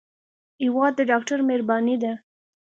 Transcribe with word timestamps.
هېواد 0.63 0.93
د 0.95 0.99
ډاکټر 1.11 1.39
مهرباني 1.47 1.95
ده. 2.03 2.13